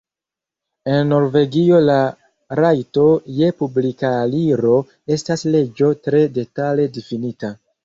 [0.93, 1.97] En Norvegio la
[2.61, 3.05] rajto
[3.41, 4.75] je publika aliro
[5.19, 7.57] estas leĝo tre detale difinita.